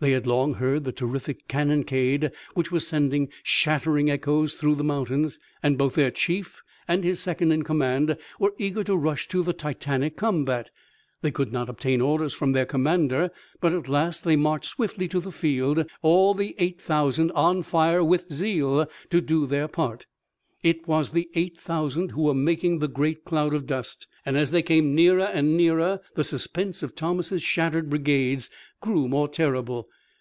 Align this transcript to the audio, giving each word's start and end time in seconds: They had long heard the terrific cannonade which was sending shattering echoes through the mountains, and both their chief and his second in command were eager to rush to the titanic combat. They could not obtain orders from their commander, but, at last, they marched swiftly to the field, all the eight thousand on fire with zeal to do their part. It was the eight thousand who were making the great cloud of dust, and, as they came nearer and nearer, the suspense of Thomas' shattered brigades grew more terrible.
They 0.00 0.12
had 0.12 0.28
long 0.28 0.54
heard 0.54 0.84
the 0.84 0.92
terrific 0.92 1.48
cannonade 1.48 2.30
which 2.54 2.70
was 2.70 2.86
sending 2.86 3.30
shattering 3.42 4.08
echoes 4.08 4.52
through 4.52 4.76
the 4.76 4.84
mountains, 4.84 5.40
and 5.60 5.76
both 5.76 5.96
their 5.96 6.12
chief 6.12 6.62
and 6.86 7.02
his 7.02 7.18
second 7.18 7.50
in 7.50 7.64
command 7.64 8.16
were 8.38 8.54
eager 8.58 8.84
to 8.84 8.96
rush 8.96 9.26
to 9.26 9.42
the 9.42 9.52
titanic 9.52 10.16
combat. 10.16 10.70
They 11.20 11.32
could 11.32 11.50
not 11.52 11.68
obtain 11.68 12.00
orders 12.00 12.32
from 12.32 12.52
their 12.52 12.64
commander, 12.64 13.32
but, 13.60 13.72
at 13.72 13.88
last, 13.88 14.22
they 14.22 14.36
marched 14.36 14.70
swiftly 14.70 15.08
to 15.08 15.18
the 15.18 15.32
field, 15.32 15.84
all 16.00 16.32
the 16.32 16.54
eight 16.58 16.80
thousand 16.80 17.32
on 17.32 17.64
fire 17.64 18.04
with 18.04 18.32
zeal 18.32 18.88
to 19.10 19.20
do 19.20 19.46
their 19.46 19.66
part. 19.66 20.06
It 20.60 20.88
was 20.88 21.12
the 21.12 21.28
eight 21.36 21.56
thousand 21.56 22.10
who 22.10 22.22
were 22.22 22.34
making 22.34 22.78
the 22.80 22.88
great 22.88 23.24
cloud 23.24 23.54
of 23.54 23.64
dust, 23.64 24.08
and, 24.26 24.36
as 24.36 24.50
they 24.50 24.60
came 24.60 24.92
nearer 24.92 25.22
and 25.22 25.56
nearer, 25.56 26.00
the 26.16 26.24
suspense 26.24 26.82
of 26.82 26.96
Thomas' 26.96 27.40
shattered 27.44 27.88
brigades 27.88 28.50
grew 28.82 29.06
more 29.06 29.28
terrible. 29.28 29.88